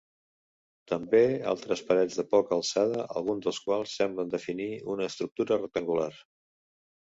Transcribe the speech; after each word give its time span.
També 0.91 1.19
altres 1.51 1.83
parets 1.89 2.17
de 2.21 2.25
poca 2.31 2.57
alçada, 2.57 3.05
alguns 3.21 3.45
dels 3.49 3.61
quals 3.67 3.95
semblen 4.01 4.35
definir 4.35 4.73
una 4.97 5.09
estructura 5.13 5.63
rectangular. 5.63 6.11